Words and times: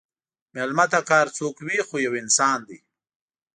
مېلمه 0.53 0.85
ته 0.91 0.99
که 1.07 1.13
هر 1.19 1.27
څوک 1.37 1.55
وي، 1.65 1.79
خو 1.87 1.95
یو 2.05 2.13
انسان 2.21 2.59
دی. 2.67 2.77